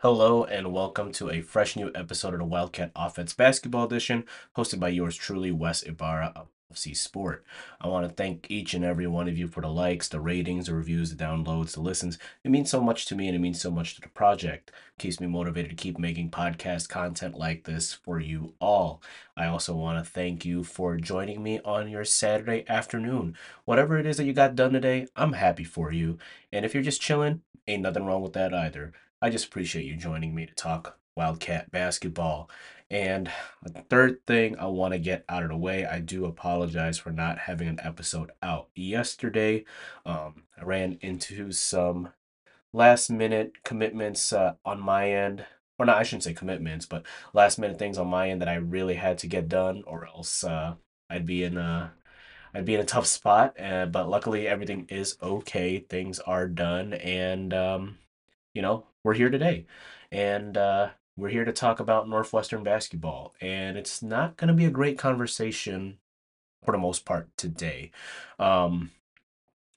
[0.00, 4.24] Hello and welcome to a fresh new episode of the Wildcat Offense Basketball Edition,
[4.56, 6.32] hosted by yours truly, Wes Ibarra.
[6.34, 7.44] of FC Sport.
[7.80, 10.66] I want to thank each and every one of you for the likes, the ratings,
[10.66, 12.18] the reviews, the downloads, the listens.
[12.44, 14.70] It means so much to me and it means so much to the project.
[14.98, 19.02] keeps me motivated to keep making podcast content like this for you all.
[19.36, 23.36] I also want to thank you for joining me on your Saturday afternoon.
[23.64, 26.18] Whatever it is that you got done today, I'm happy for you.
[26.52, 28.92] And if you're just chilling, ain't nothing wrong with that either.
[29.22, 32.48] I just appreciate you joining me to talk Wildcat basketball.
[32.88, 33.28] And
[33.90, 37.40] third thing I want to get out of the way, I do apologize for not
[37.40, 39.64] having an episode out yesterday.
[40.06, 42.10] Um, I ran into some
[42.72, 45.44] last minute commitments uh, on my end.
[45.76, 47.04] Or not, I shouldn't say commitments, but
[47.34, 50.44] last minute things on my end that I really had to get done, or else
[50.44, 50.74] uh,
[51.10, 51.92] I'd be in a
[52.54, 53.56] I'd be in a tough spot.
[53.60, 55.80] Uh, but luckily, everything is okay.
[55.80, 57.98] Things are done, and um,
[58.54, 59.66] you know, we're here today.
[60.10, 63.34] And uh, we're here to talk about Northwestern basketball.
[63.40, 65.98] And it's not going to be a great conversation
[66.64, 67.90] for the most part today.
[68.38, 68.92] Um,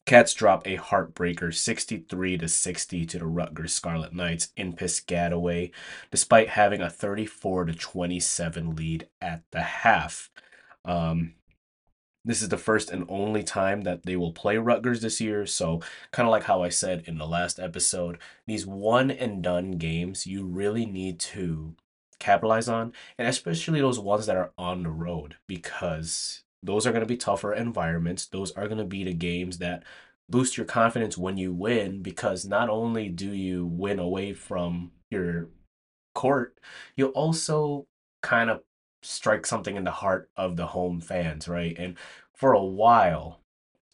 [0.05, 5.71] Cats drop a heartbreaker 63 to 60 to the Rutgers Scarlet Knights in Piscataway,
[6.11, 10.29] despite having a 34 to 27 lead at the half.
[10.85, 11.35] Um,
[12.23, 15.45] this is the first and only time that they will play Rutgers this year.
[15.45, 19.71] So, kind of like how I said in the last episode, these one and done
[19.71, 21.75] games you really need to
[22.19, 27.01] capitalize on, and especially those ones that are on the road because those are going
[27.01, 28.27] to be tougher environments.
[28.27, 29.83] Those are going to be the games that
[30.29, 35.49] boost your confidence when you win because not only do you win away from your
[36.13, 36.57] court,
[36.95, 37.87] you also
[38.21, 38.61] kind of
[39.01, 41.75] strike something in the heart of the home fans, right?
[41.77, 41.97] And
[42.33, 43.41] for a while,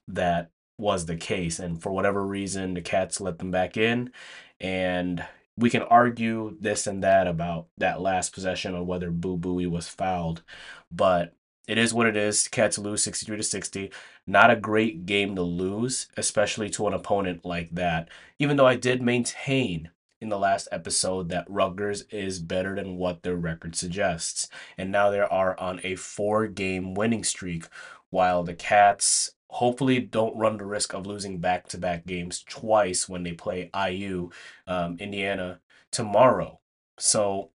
[0.07, 1.59] that was the case.
[1.59, 4.11] And for whatever reason, the Cats let them back in.
[4.59, 5.25] And
[5.57, 9.87] we can argue this and that about that last possession on whether Boo Buie was
[9.87, 10.43] fouled.
[10.91, 11.33] But
[11.67, 12.47] it is what it is.
[12.47, 13.91] Cats lose 63 to 60.
[14.25, 18.09] Not a great game to lose, especially to an opponent like that.
[18.39, 19.89] Even though I did maintain
[20.19, 24.49] in the last episode that Rutgers is better than what their record suggests.
[24.77, 27.65] And now they are on a four game winning streak,
[28.09, 33.07] while the Cats hopefully don't run the risk of losing back to back games twice
[33.07, 34.29] when they play IU,
[34.65, 35.59] um, Indiana,
[35.91, 36.59] tomorrow.
[36.99, 37.51] So.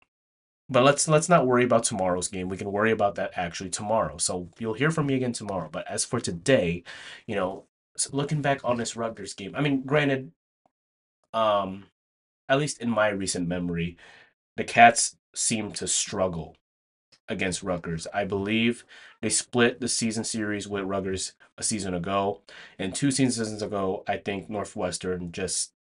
[0.69, 2.49] But let's let's not worry about tomorrow's game.
[2.49, 4.17] We can worry about that actually tomorrow.
[4.17, 5.69] So you'll hear from me again tomorrow.
[5.71, 6.85] But as for today,
[7.27, 7.67] you know,
[8.11, 10.33] looking back on this Rutgers game, I mean, granted,
[11.35, 11.87] um,
[12.53, 13.97] at least in my recent memory,
[14.59, 16.55] the Cats seem to struggle
[17.27, 18.07] against Rutgers.
[18.13, 18.85] I believe
[19.23, 22.43] they split the season series with Rutgers a season ago,
[22.79, 25.73] and two seasons ago, I think Northwestern just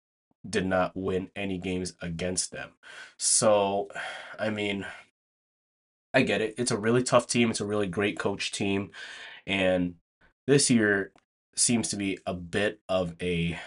[0.48, 2.70] did not win any games against them.
[3.18, 3.88] So,
[4.38, 4.86] I mean,
[6.14, 6.54] I get it.
[6.56, 7.50] It's a really tough team.
[7.50, 8.92] It's a really great coach team,
[9.44, 9.96] and
[10.46, 11.10] this year
[11.56, 13.58] seems to be a bit of a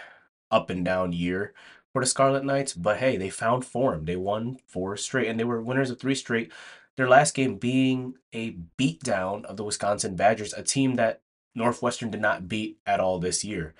[0.49, 1.53] up and down year
[1.93, 4.05] for the Scarlet Knights, but hey, they found form.
[4.05, 6.51] They won four straight, and they were winners of three straight.
[6.97, 11.21] Their last game being a beatdown of the Wisconsin Badgers, a team that
[11.55, 13.75] Northwestern did not beat at all this year.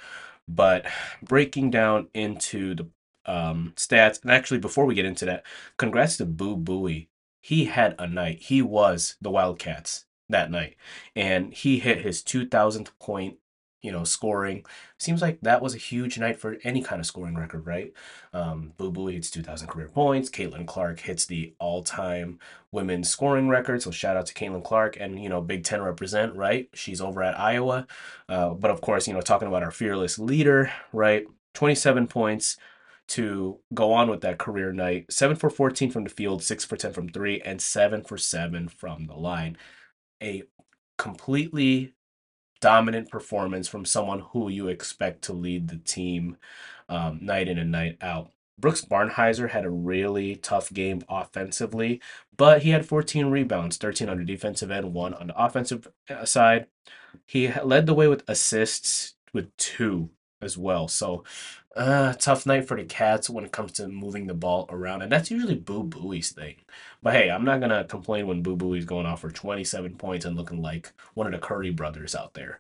[0.48, 0.86] But
[1.24, 2.88] breaking down into the
[3.26, 5.44] um, stats, and actually before we get into that,
[5.78, 7.08] congrats to Boo Buie.
[7.42, 8.44] He had a night.
[8.44, 10.76] He was the Wildcats that night,
[11.16, 13.38] and he hit his 2,000th point
[13.84, 14.66] you know, scoring.
[14.98, 17.94] Seems like that was a huge night for any kind of scoring record, right?
[18.34, 20.30] Um, Boo Buie hits 2,000 career points.
[20.30, 22.40] Caitlin Clark hits the all time
[22.72, 23.84] women's scoring record.
[23.84, 26.70] So shout out to Caitlin Clark and, you know, Big Ten represent, right?
[26.74, 27.86] She's over at Iowa.
[28.30, 31.26] Uh, but of course, you know, talking about our fearless leader, right?
[31.54, 32.58] 27 points
[33.10, 35.12] to go on with that career night.
[35.12, 38.70] 7 for 14 from the field, 6 for 10 from 3, and 7 for 7
[38.70, 39.58] from the line.
[40.22, 40.44] A
[40.98, 41.94] completely
[42.64, 46.38] dominant performance from someone who you expect to lead the team
[46.88, 48.32] um, night in and night out.
[48.58, 52.00] Brooks Barnhizer had a really tough game offensively,
[52.38, 56.24] but he had 14 rebounds, 13 on the defensive end, one on the offensive uh,
[56.24, 56.68] side.
[57.26, 60.10] He led the way with assists with two
[60.44, 60.88] as well.
[60.88, 61.24] So,
[61.76, 65.12] uh, tough night for the Cats when it comes to moving the ball around, and
[65.12, 66.56] that's usually Boo Buie's thing.
[67.02, 70.36] But hey, I'm not gonna complain when Boo Buie's going off for 27 points and
[70.38, 72.60] looking like one of the Curry brothers out there.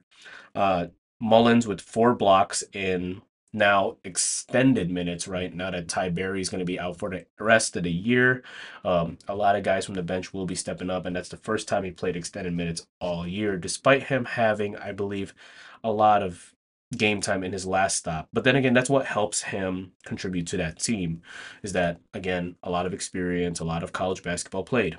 [0.56, 0.88] Uh,
[1.20, 3.22] Mullins with four blocks in
[3.54, 5.54] now extended minutes, right?
[5.54, 8.44] Now that Ty Berry is going to be out for the rest of the year.
[8.84, 11.38] Um, a lot of guys from the bench will be stepping up, and that's the
[11.38, 15.36] first time he played extended minutes all year, despite him having, I believe,
[15.84, 16.54] a lot of
[16.98, 18.30] game time in his last stop.
[18.34, 21.22] But then again, that's what helps him contribute to that team
[21.62, 24.98] is that, again, a lot of experience, a lot of college basketball played.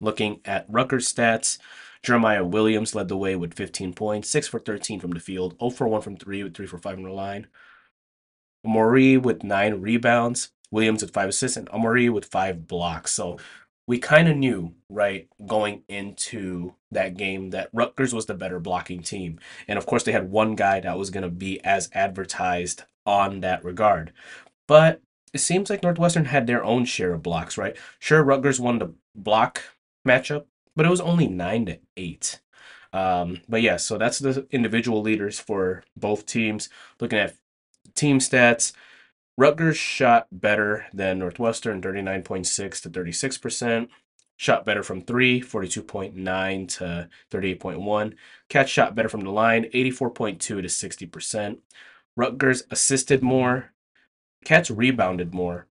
[0.00, 1.58] Looking at Rutgers stats,
[2.02, 5.70] Jeremiah Williams led the way with 15 points, 6 for 13 from the field, 0
[5.70, 7.48] for 1 from 3 with 3 for 5 from the line.
[8.64, 13.12] Amori with 9 rebounds, Williams with 5 assists, and Amori with 5 blocks.
[13.12, 13.38] So
[13.88, 19.02] we kind of knew, right, going into that game that Rutgers was the better blocking
[19.02, 19.40] team.
[19.66, 23.40] And of course, they had one guy that was going to be as advertised on
[23.40, 24.12] that regard.
[24.66, 25.00] But
[25.32, 27.76] it seems like Northwestern had their own share of blocks, right?
[27.98, 29.62] Sure, Rutgers won the block
[30.06, 30.44] matchup,
[30.76, 32.40] but it was only 9 to 8.
[32.92, 36.68] Um, but yeah, so that's the individual leaders for both teams.
[37.00, 37.36] Looking at
[37.94, 38.72] team stats,
[39.38, 43.88] Rutgers shot better than Northwestern, 39.6 to 36%.
[44.36, 48.14] Shot better from three, 42.9 to 38.1.
[48.48, 51.58] Catch shot better from the line, 84.2 to 60%.
[52.16, 53.72] Rutgers assisted more.
[54.44, 55.68] Cats rebounded more.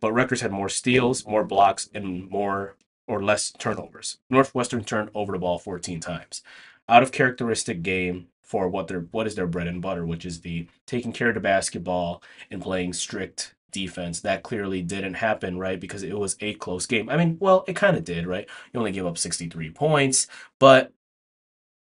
[0.00, 2.76] But Rutgers had more steals, more blocks, and more
[3.06, 4.16] or less turnovers.
[4.30, 6.42] Northwestern turned over the ball 14 times.
[6.88, 10.40] Out of characteristic game, for what their what is their bread and butter, which is
[10.40, 14.20] the taking care of the basketball and playing strict defense.
[14.20, 15.80] That clearly didn't happen, right?
[15.80, 17.10] Because it was a close game.
[17.10, 18.48] I mean, well, it kind of did, right?
[18.72, 20.28] You only gave up 63 points,
[20.60, 20.92] but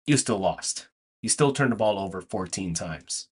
[0.06, 0.88] you still lost.
[1.22, 3.28] You still turned the ball over 14 times.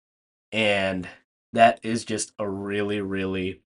[0.52, 1.08] And
[1.52, 3.60] that is just a really, really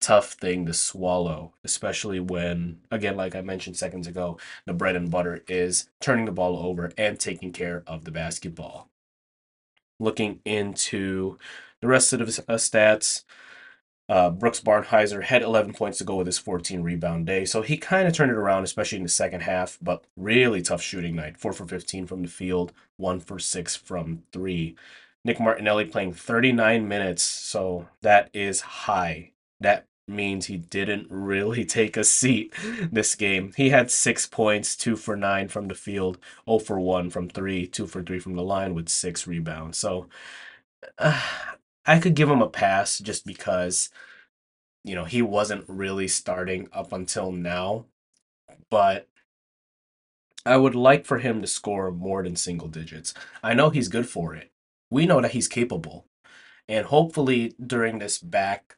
[0.00, 5.10] tough thing to swallow, especially when, again, like I mentioned seconds ago, the bread and
[5.10, 8.88] butter is turning the ball over and taking care of the basketball.
[10.00, 11.38] Looking into
[11.80, 13.24] the rest of the uh, stats,
[14.08, 17.76] uh, Brooks Barnhizer had 11 points to go with his 14 rebound day, so he
[17.76, 19.78] kind of turned it around, especially in the second half.
[19.82, 24.22] But really tough shooting night: four for 15 from the field, one for six from
[24.32, 24.76] three.
[25.24, 29.32] Nick Martinelli playing 39 minutes, so that is high.
[29.60, 32.54] That means he didn't really take a seat
[32.90, 33.52] this game.
[33.56, 36.18] He had six points, two for nine from the field,
[36.48, 39.78] 0 for one from three, two for three from the line with six rebounds.
[39.78, 40.08] So
[40.98, 41.22] uh,
[41.86, 43.90] I could give him a pass just because,
[44.84, 47.86] you know, he wasn't really starting up until now.
[48.70, 49.08] But
[50.48, 53.12] I would like for him to score more than single digits.
[53.42, 54.50] I know he's good for it.
[54.90, 56.06] We know that he's capable.
[56.66, 58.77] And hopefully during this back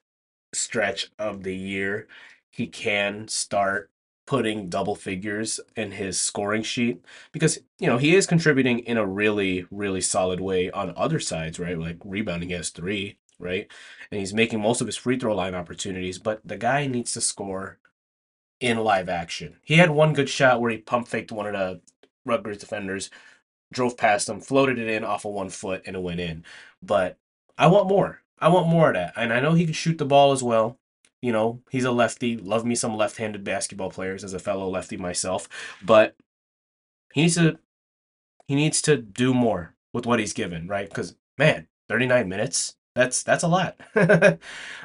[0.53, 2.09] stretch of the year,
[2.51, 3.91] he can start
[4.27, 9.05] putting double figures in his scoring sheet because you know he is contributing in a
[9.05, 11.77] really really solid way on other sides right?
[11.79, 13.67] Like rebounding has three right?
[14.11, 17.21] And he's making most of his free throw line opportunities but the guy needs to
[17.21, 17.79] score
[18.61, 19.57] in live action.
[19.63, 21.81] He had one good shot where he pump faked one of the
[22.25, 23.11] Rutgers defenders
[23.73, 26.45] drove past him floated it in off of one foot and it went in.
[26.83, 27.19] But
[27.59, 29.13] I want more I want more of that.
[29.17, 30.79] And I know he can shoot the ball as well.
[31.21, 32.37] You know, he's a lefty.
[32.37, 35.49] Love me some left-handed basketball players as a fellow lefty myself.
[35.83, 36.17] But
[37.13, 37.59] he needs to
[38.47, 40.89] he needs to do more with what he's given, right?
[40.89, 43.79] Because man, 39 minutes, that's that's a lot.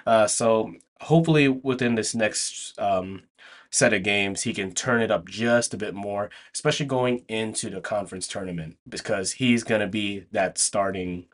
[0.05, 3.23] uh, so hopefully within this next um,
[3.71, 7.69] set of games, he can turn it up just a bit more, especially going into
[7.69, 11.25] the conference tournament, because he's going to be that starting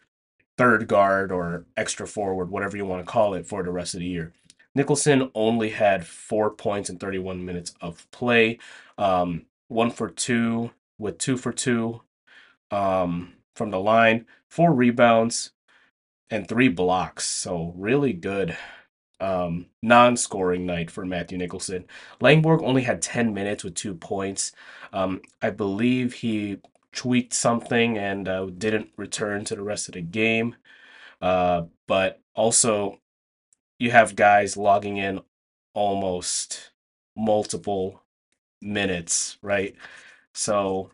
[0.62, 4.00] third guard or extra forward, whatever you want to call it, for the rest of
[4.00, 4.32] the year.
[4.76, 8.60] Nicholson only had four points in 31 minutes of play,
[8.96, 12.04] um, one for two with two for two
[12.70, 15.50] um, from the line, four rebounds,
[16.30, 17.26] and three blocks.
[17.26, 18.56] So really good
[19.20, 21.86] um, non-scoring night for Matthew Nicholson.
[22.22, 24.52] Langborg only had 10 minutes with two points.
[24.94, 26.60] Um, I believe he
[26.94, 30.56] tweaked something and uh, didn't return to the rest of the game.
[31.22, 33.00] Uh, but also,
[33.80, 35.22] you have guys logging in
[35.74, 36.72] almost
[37.16, 38.04] multiple
[38.62, 39.76] minutes, right?
[40.34, 40.92] So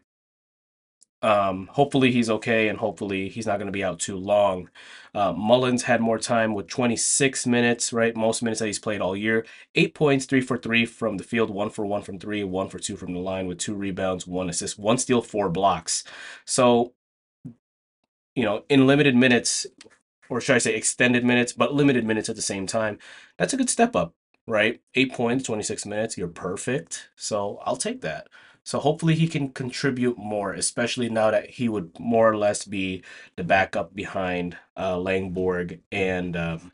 [1.22, 4.70] um, hopefully he's okay, and hopefully he's not going to be out too long.
[5.16, 8.16] Uh, Mullins had more time with 26 minutes, right?
[8.16, 9.46] Most minutes that he's played all year.
[9.76, 12.80] Eight points, three for three from the field, one for one from three, one for
[12.80, 16.04] two from the line with two rebounds, one assist, one steal, four blocks.
[16.46, 16.94] So,
[18.36, 19.66] you know, in limited minutes,
[20.30, 23.00] or should I say extended minutes, but limited minutes at the same time,
[23.38, 24.14] that's a good step up,
[24.48, 24.82] right?
[24.96, 27.10] Eight points, 26 minutes, you're perfect.
[27.16, 28.28] So I'll take that.
[28.68, 33.02] So hopefully he can contribute more, especially now that he would more or less be
[33.38, 36.74] the backup behind uh, Langborg and um,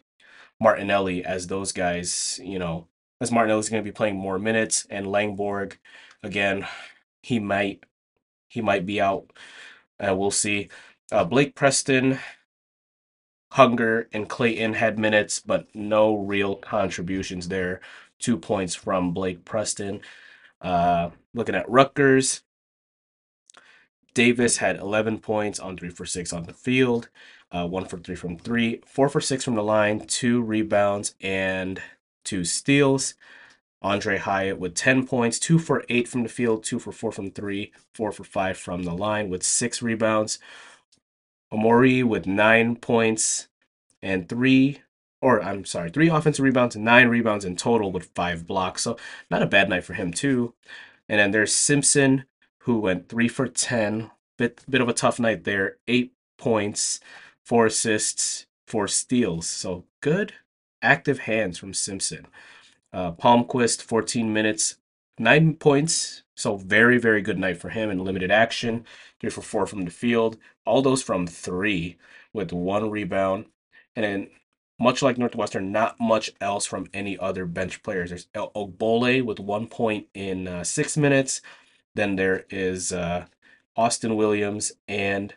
[0.60, 2.88] Martinelli as those guys, you know,
[3.22, 5.74] as Martinelli's going to be playing more minutes and Langborg,
[6.24, 6.66] again,
[7.22, 7.84] he might
[8.48, 9.30] he might be out.
[10.00, 10.70] Uh, we'll see.
[11.12, 12.18] Uh, Blake Preston,
[13.52, 17.82] Hunger, and Clayton had minutes, but no real contributions there.
[18.18, 20.02] Two points from Blake Preston.
[20.60, 22.44] Uh, looking at Rutgers,
[24.14, 27.10] Davis had 11 points on three for six on the field,
[27.52, 31.82] uh, one for three from three, four for six from the line, two rebounds, and
[32.24, 33.16] two steals.
[33.84, 37.32] Aundre Hyatt with 10 points, two for eight from the field, two for four from
[37.32, 40.40] three, four for five from the line with six rebounds.
[41.52, 43.50] Amori with nine points
[44.02, 44.82] and three,
[45.22, 48.84] or I'm sorry, three offensive rebounds and nine rebounds in total with five blocks.
[48.84, 48.98] So
[49.30, 50.54] not a bad night for him too.
[51.14, 52.26] And then there's Simpson
[52.62, 54.10] who went three for ten.
[54.40, 55.78] Bit bit of a tough night there.
[55.88, 57.02] Eight points,
[57.44, 59.46] four assists, four steals.
[59.46, 60.34] So good
[60.82, 62.26] active hands from Simpson.
[62.92, 64.78] Uh, Palmquist, 14 minutes,
[65.20, 66.24] nine points.
[66.36, 68.84] So very, very good night for him in limited action.
[69.20, 70.38] Three for four from the field.
[70.66, 71.98] All those from three
[72.34, 73.46] with one rebound.
[73.96, 74.30] And then
[74.80, 78.10] much like Northwestern, not much else from any other bench players.
[78.10, 81.42] There's El Ogbole with one point in uh, six minutes.
[81.96, 83.26] Then there is uh,
[83.76, 85.34] Austin Williams and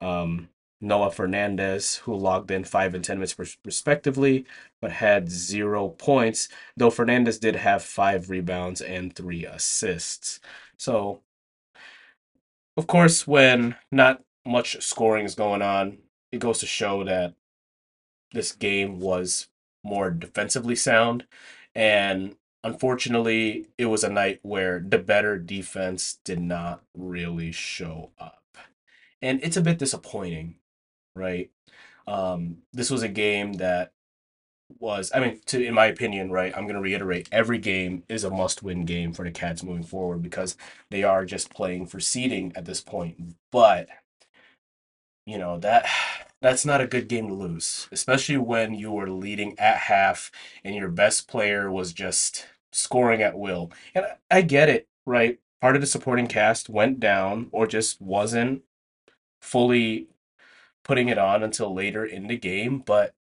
[0.00, 0.48] um,
[0.80, 4.44] Noah Fernandez, who logged in five and 10 minutes respectively,
[4.80, 10.38] but had zero points, though Fernandez did have five rebounds and three assists.
[10.76, 11.22] So,
[12.76, 15.98] of course, when not much scoring is going on,
[16.30, 17.34] it goes to show that
[18.32, 19.48] this game was
[19.84, 21.26] more defensively sound.
[21.74, 28.42] And unfortunately, it was a night where the better defense did not really show up.
[29.22, 30.56] And it's a bit disappointing
[31.16, 31.50] right?
[32.06, 33.92] Um, this was a game that
[34.80, 36.54] was, I mean, to in my opinion, right?
[36.56, 40.22] I'm going to reiterate: every game is a must-win game for the Cats moving forward
[40.22, 40.56] because
[40.90, 43.36] they are just playing for seeding at this point.
[43.52, 43.88] But
[45.26, 45.86] you know that
[46.42, 50.30] that's not a good game to lose, especially when you were leading at half
[50.64, 53.72] and your best player was just scoring at will.
[53.94, 55.38] And I get it, right?
[55.60, 58.62] Part of the supporting cast went down or just wasn't
[59.40, 60.08] fully
[60.84, 63.14] putting it on until later in the game, but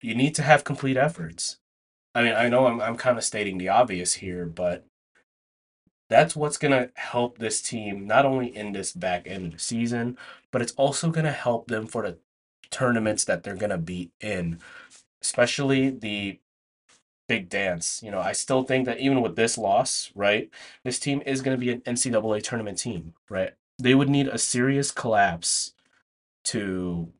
[0.00, 1.58] you need to have complete efforts.
[2.14, 4.84] I mean, I know I'm I'm kind of stating the obvious here, but
[6.08, 9.58] that's what's going to help this team not only in this back end of the
[9.58, 10.18] season,
[10.50, 12.18] but it's also going to help them for the
[12.70, 14.58] tournaments that they're going to be in,
[15.22, 16.38] especially the
[17.28, 18.02] big dance.
[18.02, 20.50] You know, I still think that even with this loss, right,
[20.84, 23.52] this team is going to be an NCAA tournament team, right?
[23.78, 25.72] They would need a serious collapse
[26.44, 27.12] to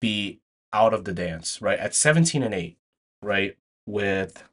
[0.00, 0.40] be
[0.72, 1.78] out of the dance, right?
[1.78, 2.78] At 17 and 8,
[3.22, 3.56] right?
[3.86, 4.44] With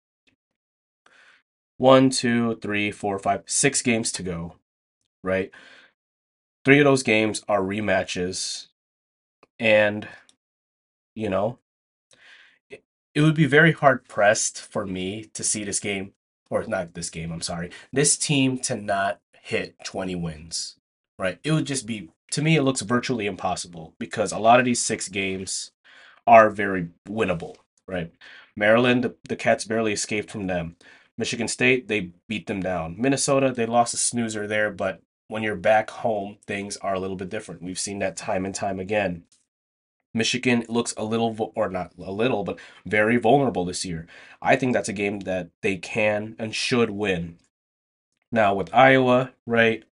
[1.78, 4.56] one, two, three, four, five, six games to go,
[5.24, 5.52] right?
[6.66, 8.68] Three of those games are rematches.
[9.60, 10.08] And,
[11.16, 11.60] you know,
[12.70, 16.14] it, would be very hard pressed for me to see this game,
[16.50, 20.78] or not this game, I'm sorry, this team to not hit 20 wins,
[21.18, 21.40] right?
[21.44, 24.82] It would just be to me, it looks virtually impossible because a lot of these
[24.82, 25.72] six games
[26.26, 27.56] are very winnable,
[27.88, 28.12] right?
[28.56, 30.76] Maryland, the Cats barely escaped from them.
[31.18, 32.96] Michigan State, they beat them down.
[32.98, 37.16] Minnesota, they lost a snoozer there, but when you're back home, things are a little
[37.16, 37.62] bit different.
[37.62, 39.24] We've seen that time and time again.
[40.14, 44.08] Michigan looks a little, or not a little, but very vulnerable this year.
[44.42, 47.38] I think that's a game that they can and should win.
[48.32, 49.84] Now with Iowa, right?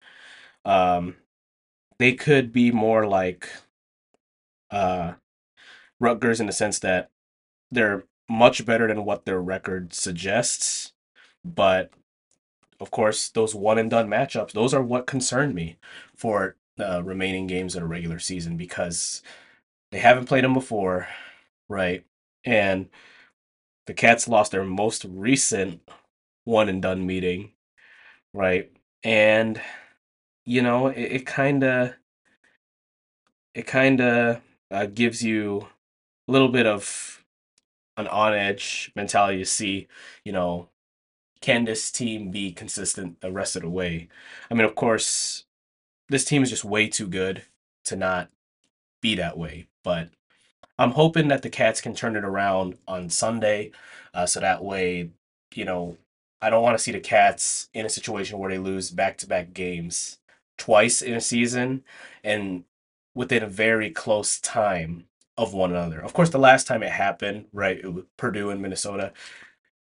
[0.64, 1.16] Um,
[2.00, 3.50] they could be more like
[4.72, 5.14] uh,
[6.00, 7.12] Rutgers in the sense that
[7.72, 10.94] they're much better than what their record suggests.
[11.46, 11.92] But
[12.80, 15.78] of course, those one and done matchups, those are what concern me
[16.16, 19.22] for the remaining games in a regular season because
[19.92, 21.08] they haven't played them before,
[21.70, 22.06] right?
[22.46, 22.90] And
[23.88, 25.82] the Cats lost their most recent
[26.46, 27.54] one and done meeting,
[28.34, 28.72] right?
[29.04, 29.62] And
[30.46, 31.96] you know, it, it kind of
[33.54, 35.68] it kind of uh, gives you
[36.28, 37.24] a little bit of
[37.98, 39.88] an on edge mentality to see,
[40.26, 40.70] you know,
[41.46, 44.08] can this team be consistent the rest of the way?
[44.50, 45.46] I mean, of course,
[46.10, 47.44] this team is just way too good
[47.84, 48.30] to not
[49.00, 49.68] be that way.
[49.84, 50.10] But
[50.80, 53.72] I'm hoping that the Cats can turn it around on Sunday,
[54.12, 55.12] uh, so that way,
[55.54, 55.98] you know,
[56.42, 59.28] I don't want to see the Cats in a situation where they lose back to
[59.28, 60.18] back games
[60.58, 61.84] twice in a season
[62.24, 62.64] and
[63.14, 65.06] within a very close time
[65.38, 66.00] of one another.
[66.00, 69.14] Of course, the last time it happened, right, it was Purdue and Minnesota.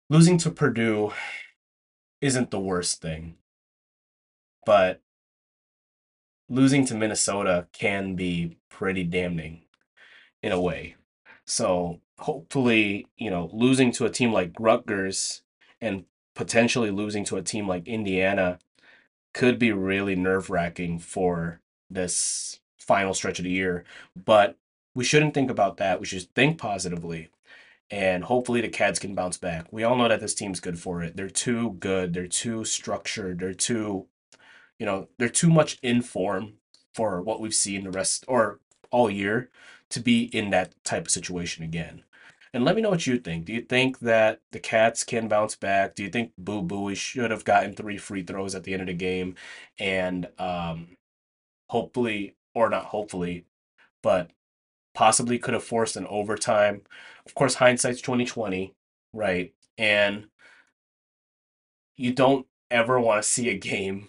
[0.08, 1.12] Losing to Purdue
[2.20, 3.36] isn't the worst thing,
[4.64, 5.00] but
[6.48, 9.62] losing to Minnesota can be pretty damning
[10.44, 10.94] in a way.
[11.44, 15.42] So hopefully, you know, losing to a team like Rutgers
[15.80, 16.04] and
[16.36, 18.60] potentially losing to a team like Indiana
[19.34, 21.60] could be really nerve wracking for
[21.90, 23.84] this final stretch of the year.
[24.14, 24.56] But
[24.94, 25.98] we shouldn't think about that.
[25.98, 27.30] We should think positively.
[27.90, 29.66] And hopefully the Cats can bounce back.
[29.70, 31.16] We all know that this team's good for it.
[31.16, 32.14] They're too good.
[32.14, 33.38] They're too structured.
[33.38, 34.06] They're too,
[34.78, 36.54] you know, they're too much in form
[36.94, 38.58] for what we've seen the rest or
[38.90, 39.50] all year
[39.90, 42.02] to be in that type of situation again.
[42.52, 43.44] And let me know what you think.
[43.44, 45.94] Do you think that the Cats can bounce back?
[45.94, 48.88] Do you think Boo Buie should have gotten three free throws at the end of
[48.88, 49.34] the game
[49.78, 50.96] and um,
[51.68, 53.44] hopefully, or not hopefully,
[54.02, 54.30] but
[54.96, 56.82] possibly could have forced an overtime?
[57.26, 58.74] Of course, hindsight's 2020,
[59.12, 59.52] right?
[59.78, 60.26] And
[61.96, 64.08] you don't ever want to see a game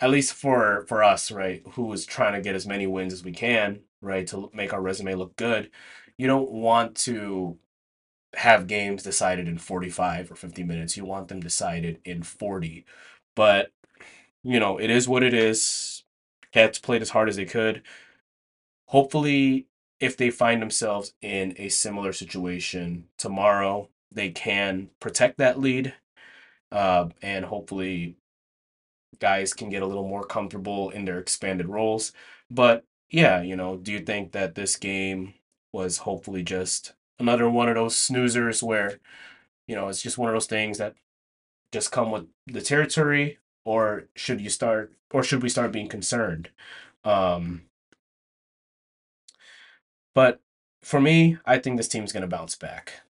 [0.00, 3.24] at least for for us, right, who is trying to get as many wins as
[3.24, 5.70] we can, right, to make our resume look good.
[6.18, 7.58] You don't want to
[8.34, 10.96] have games decided in 45 or 50 minutes.
[10.96, 12.84] You want them decided in 40.
[13.34, 13.72] But
[14.42, 16.04] you know, it is what it is.
[16.52, 17.82] Cats played as hard as they could.
[18.86, 19.66] Hopefully,
[20.00, 25.94] if they find themselves in a similar situation tomorrow, they can protect that lead
[26.72, 28.16] uh, and hopefully
[29.18, 32.12] guys can get a little more comfortable in their expanded roles.
[32.50, 35.34] But yeah, you know, do you think that this game
[35.72, 38.98] was hopefully just another one of those snoozers where,
[39.66, 40.94] you know, it's just one of those things that
[41.72, 46.50] just come with the territory, or should you start, or should we start being concerned?
[47.04, 47.62] Um,
[50.16, 50.40] but
[50.80, 53.02] for me, I think this team's going to bounce back.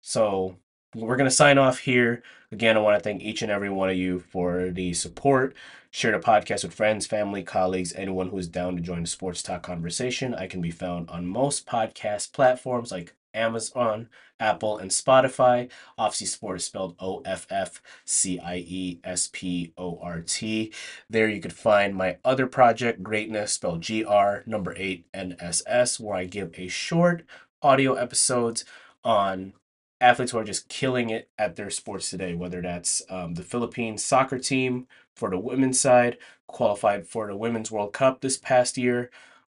[0.00, 0.56] So
[0.96, 2.24] we're going to sign off here.
[2.50, 5.54] Again, I want to thank each and every one of you for the support.
[5.92, 9.44] Share the podcast with friends, family, colleagues, anyone who is down to join the sports
[9.44, 10.34] talk conversation.
[10.34, 15.70] I can be found on most podcast platforms like Amazon, Apple, and Spotify.
[15.98, 20.72] Offcie Sport is spelled O F F C I E S P O R T.
[21.08, 25.62] There you could find my other project, Greatness, spelled G R number eight N S
[25.66, 27.24] S, where I give a short
[27.62, 28.64] audio episodes
[29.04, 29.52] on
[30.00, 33.96] athletes who are just killing it at their sports today, whether that's um, the Philippine
[33.96, 39.10] soccer team for the women's side, qualified for the Women's World Cup this past year,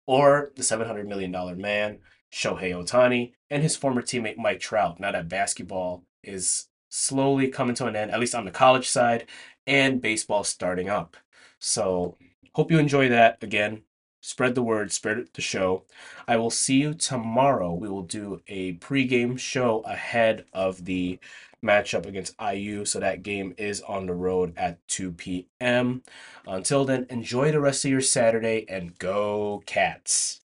[0.06, 1.99] or the $700 million man,
[2.31, 4.99] Shohei Ohtani, and his former teammate Mike Trout.
[4.99, 9.25] Now that basketball is slowly coming to an end, at least on the college side,
[9.65, 11.17] and baseball starting up.
[11.59, 12.17] So,
[12.53, 13.41] hope you enjoy that.
[13.41, 13.83] Again,
[14.21, 15.83] spread the word, spread the show.
[16.27, 17.73] I will see you tomorrow.
[17.73, 21.19] We will do a pregame show ahead of the
[21.63, 22.85] matchup against IU.
[22.85, 26.03] So that game is on the road at 2 p.m.
[26.45, 30.41] Until then, enjoy the rest of your Saturday and go, Cats.